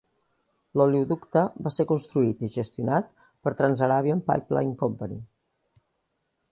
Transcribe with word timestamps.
L'oleoducte 0.79 1.43
va 1.67 1.71
ser 1.75 1.85
construït 1.91 2.41
i 2.47 2.49
gestionat 2.57 3.13
per 3.47 3.55
Trans-Arabian 3.61 4.27
Pipeline 4.31 4.79
Company. 4.85 5.15